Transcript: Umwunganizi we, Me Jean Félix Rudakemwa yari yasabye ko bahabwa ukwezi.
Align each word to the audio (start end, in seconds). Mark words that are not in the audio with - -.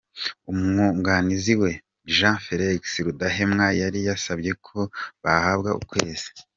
Umwunganizi 0.51 1.53
we, 1.61 1.71
Me 1.77 1.81
Jean 2.15 2.37
Félix 2.45 2.81
Rudakemwa 3.05 3.67
yari 3.81 3.99
yasabye 4.07 4.51
ko 4.65 4.77
bahabwa 5.23 5.71
ukwezi. 5.81 6.29